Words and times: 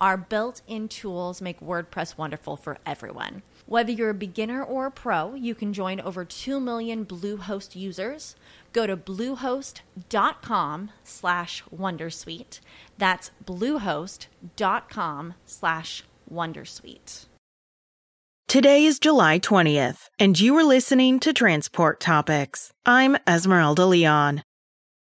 Our 0.00 0.16
built 0.16 0.62
in 0.66 0.88
tools 0.88 1.42
make 1.42 1.60
WordPress 1.60 2.16
wonderful 2.16 2.56
for 2.56 2.78
everyone. 2.86 3.42
Whether 3.66 3.92
you're 3.92 4.10
a 4.10 4.14
beginner 4.14 4.64
or 4.64 4.86
a 4.86 4.90
pro, 4.90 5.34
you 5.34 5.54
can 5.54 5.72
join 5.72 6.00
over 6.00 6.24
2 6.24 6.58
million 6.58 7.04
Bluehost 7.04 7.76
users. 7.76 8.34
Go 8.72 8.86
to 8.86 8.96
bluehost.com 8.96 10.90
slash 11.04 11.62
wondersuite. 11.64 12.60
That's 12.96 13.30
bluehost.com 13.44 15.34
slash 15.44 16.04
wondersuite. 16.32 17.26
Today 18.48 18.84
is 18.84 18.98
July 18.98 19.38
20th, 19.38 20.08
and 20.18 20.40
you 20.40 20.56
are 20.56 20.64
listening 20.64 21.20
to 21.20 21.32
Transport 21.32 22.00
Topics. 22.00 22.72
I'm 22.84 23.16
Esmeralda 23.24 23.86
Leon. 23.86 24.42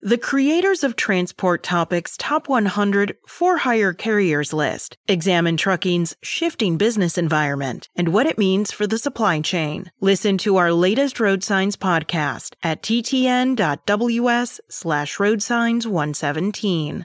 The 0.06 0.20
creators 0.20 0.84
of 0.84 0.96
Transport 0.96 1.64
Topics 1.64 2.16
Top 2.16 2.48
100 2.48 3.18
For 3.26 3.58
Hire 3.58 3.92
Carriers 3.92 4.54
list 4.54 4.98
examine 5.08 5.58
trucking's 5.58 6.16
shifting 6.22 6.78
business 6.78 7.18
environment 7.18 7.90
and 7.96 8.10
what 8.10 8.28
it 8.28 8.38
means 8.38 8.72
for 8.72 8.86
the 8.86 9.00
supply 9.00 9.42
chain. 9.42 9.90
Listen 10.02 10.38
to 10.38 10.58
our 10.58 10.72
latest 10.72 11.20
road 11.20 11.44
signs 11.44 11.76
podcast 11.76 12.54
at 12.62 12.84
ttn.ws 12.84 14.62
slash 14.70 15.18
roadsigns 15.18 15.88
117. 15.88 17.04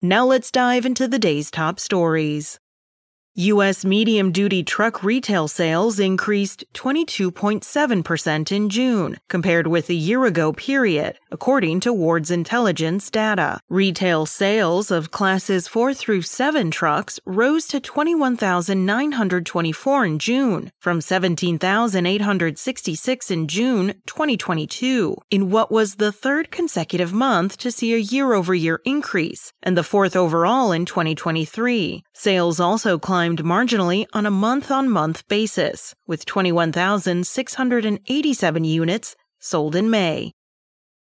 Now 0.00 0.24
let's 0.24 0.52
dive 0.52 0.86
into 0.86 1.08
the 1.08 1.18
day's 1.18 1.50
top 1.50 1.80
stories. 1.80 2.60
U.S. 3.36 3.84
medium 3.84 4.30
duty 4.30 4.62
truck 4.62 5.02
retail 5.02 5.48
sales 5.48 5.98
increased 5.98 6.64
22.7% 6.72 8.52
in 8.52 8.70
June, 8.70 9.16
compared 9.28 9.66
with 9.66 9.90
a 9.90 9.94
year 9.94 10.24
ago 10.24 10.52
period, 10.52 11.18
according 11.32 11.80
to 11.80 11.92
Ward's 11.92 12.30
intelligence 12.30 13.10
data. 13.10 13.58
Retail 13.68 14.24
sales 14.24 14.92
of 14.92 15.10
classes 15.10 15.66
4 15.66 15.94
through 15.94 16.22
7 16.22 16.70
trucks 16.70 17.18
rose 17.26 17.66
to 17.66 17.80
21,924 17.80 20.04
in 20.04 20.20
June, 20.20 20.70
from 20.78 21.00
17,866 21.00 23.30
in 23.32 23.48
June 23.48 23.94
2022, 24.06 25.16
in 25.32 25.50
what 25.50 25.72
was 25.72 25.96
the 25.96 26.12
third 26.12 26.52
consecutive 26.52 27.12
month 27.12 27.56
to 27.56 27.72
see 27.72 27.94
a 27.94 27.98
year 27.98 28.32
over 28.32 28.54
year 28.54 28.80
increase, 28.84 29.52
and 29.60 29.76
the 29.76 29.82
fourth 29.82 30.14
overall 30.14 30.70
in 30.70 30.86
2023. 30.86 32.04
Sales 32.16 32.60
also 32.60 32.96
climbed 32.96 33.42
marginally 33.42 34.06
on 34.12 34.24
a 34.24 34.30
month 34.30 34.70
on 34.70 34.88
month 34.88 35.26
basis, 35.26 35.96
with 36.06 36.24
21,687 36.24 38.64
units 38.64 39.16
sold 39.40 39.74
in 39.74 39.90
May. 39.90 40.32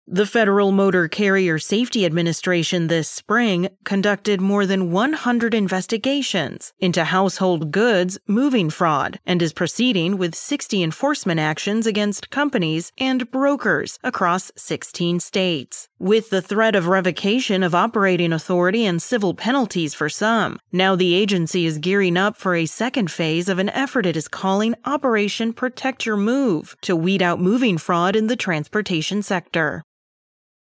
The 0.07 0.25
Federal 0.25 0.71
Motor 0.71 1.07
Carrier 1.07 1.59
Safety 1.59 2.05
Administration 2.05 2.87
this 2.87 3.09
spring 3.09 3.69
conducted 3.83 4.41
more 4.41 4.65
than 4.65 4.91
100 4.91 5.53
investigations 5.53 6.73
into 6.79 7.03
household 7.03 7.71
goods 7.71 8.17
moving 8.27 8.69
fraud 8.69 9.19
and 9.25 9.41
is 9.41 9.53
proceeding 9.53 10.17
with 10.17 10.33
60 10.33 10.81
enforcement 10.81 11.39
actions 11.39 11.85
against 11.85 12.29
companies 12.29 12.91
and 12.97 13.29
brokers 13.31 13.99
across 14.03 14.51
16 14.55 15.19
states. 15.19 15.87
With 16.01 16.31
the 16.31 16.41
threat 16.41 16.75
of 16.75 16.87
revocation 16.87 17.61
of 17.61 17.75
operating 17.75 18.33
authority 18.33 18.87
and 18.87 18.99
civil 18.99 19.35
penalties 19.35 19.93
for 19.93 20.09
some, 20.09 20.57
now 20.71 20.95
the 20.95 21.13
agency 21.13 21.67
is 21.67 21.77
gearing 21.77 22.17
up 22.17 22.35
for 22.35 22.55
a 22.55 22.65
second 22.65 23.11
phase 23.11 23.47
of 23.47 23.59
an 23.59 23.69
effort 23.69 24.07
it 24.07 24.17
is 24.17 24.27
calling 24.27 24.73
Operation 24.83 25.53
Protect 25.53 26.07
Your 26.07 26.17
Move 26.17 26.75
to 26.81 26.95
weed 26.95 27.21
out 27.21 27.39
moving 27.39 27.77
fraud 27.77 28.15
in 28.15 28.25
the 28.25 28.35
transportation 28.35 29.21
sector. 29.21 29.83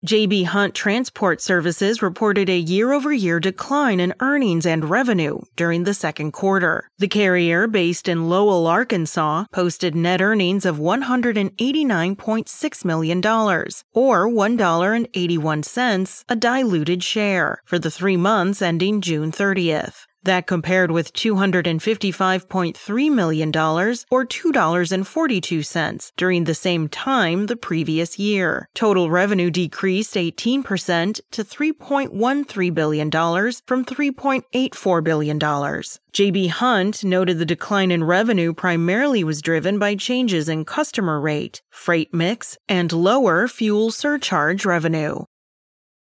JB 0.04 0.46
Hunt 0.46 0.74
Transport 0.74 1.40
Services 1.40 2.02
reported 2.02 2.48
a 2.48 2.58
year 2.58 2.90
over 2.90 3.12
year 3.12 3.38
decline 3.38 4.00
in 4.00 4.12
earnings 4.18 4.66
and 4.66 4.90
revenue 4.90 5.38
during 5.54 5.84
the 5.84 5.94
second 5.94 6.32
quarter. 6.32 6.88
The 6.98 7.06
carrier, 7.06 7.68
based 7.68 8.08
in 8.08 8.28
Lowell, 8.28 8.66
Arkansas, 8.66 9.44
posted 9.52 9.94
net 9.94 10.20
earnings 10.20 10.66
of 10.66 10.78
$189.6 10.78 12.84
million, 12.84 13.18
or 13.18 14.26
$1.81 14.26 16.24
a 16.28 16.36
diluted 16.36 17.04
share, 17.04 17.62
for 17.64 17.78
the 17.78 17.90
three 17.90 18.16
months 18.16 18.60
ending 18.60 19.02
June 19.02 19.30
30th. 19.30 20.06
That 20.24 20.46
compared 20.46 20.92
with 20.92 21.12
$255.3 21.12 23.12
million 23.12 23.48
or 23.50 24.24
$2.42 24.24 26.12
during 26.16 26.44
the 26.44 26.54
same 26.54 26.88
time 26.88 27.46
the 27.46 27.56
previous 27.56 28.18
year. 28.18 28.68
Total 28.74 29.10
revenue 29.10 29.50
decreased 29.50 30.14
18% 30.14 31.20
to 31.32 31.44
$3.13 31.44 32.74
billion 32.74 33.10
from 33.10 33.84
$3.84 33.84 35.04
billion. 35.04 35.40
JB 35.40 36.50
Hunt 36.50 37.02
noted 37.02 37.38
the 37.38 37.46
decline 37.46 37.90
in 37.90 38.04
revenue 38.04 38.52
primarily 38.52 39.24
was 39.24 39.42
driven 39.42 39.78
by 39.78 39.96
changes 39.96 40.48
in 40.48 40.64
customer 40.64 41.20
rate, 41.20 41.62
freight 41.70 42.14
mix, 42.14 42.56
and 42.68 42.92
lower 42.92 43.48
fuel 43.48 43.90
surcharge 43.90 44.64
revenue. 44.64 45.24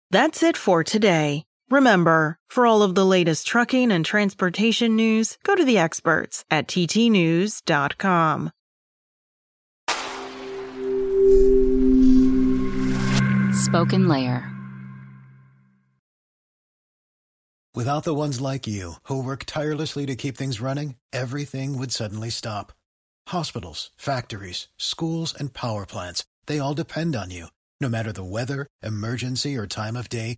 That's 0.09 0.41
it 0.41 0.57
for 0.57 0.83
today. 0.83 1.43
Remember, 1.69 2.37
for 2.49 2.65
all 2.65 2.81
of 2.81 2.95
the 2.95 3.05
latest 3.05 3.45
trucking 3.45 3.91
and 3.91 4.03
transportation 4.03 4.95
news, 4.95 5.37
go 5.43 5.55
to 5.55 5.63
the 5.63 5.77
experts 5.77 6.43
at 6.49 6.67
ttnews.com. 6.67 8.51
SpokenLayer. 13.59 14.55
Without 17.75 18.03
the 18.03 18.15
ones 18.15 18.41
like 18.41 18.65
you, 18.65 18.93
who 19.03 19.23
work 19.23 19.43
tirelessly 19.45 20.07
to 20.07 20.15
keep 20.15 20.35
things 20.35 20.59
running, 20.59 20.95
everything 21.13 21.77
would 21.77 21.91
suddenly 21.91 22.31
stop. 22.31 22.73
Hospitals, 23.27 23.91
factories, 23.95 24.67
schools, 24.77 25.35
and 25.37 25.53
power 25.53 25.85
plants, 25.85 26.25
they 26.47 26.57
all 26.57 26.73
depend 26.73 27.15
on 27.15 27.29
you. 27.29 27.47
No 27.79 27.87
matter 27.87 28.11
the 28.11 28.23
weather, 28.23 28.65
emergency, 28.81 29.55
or 29.55 29.67
time 29.67 29.95
of 29.95 30.09
day, 30.09 30.37